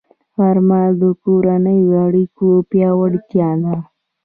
غرمه 0.37 0.81
د 0.99 1.03
کورنیو 1.23 1.91
اړیکو 2.05 2.47
پیاوړتیا 2.69 3.49
ده 3.63 3.75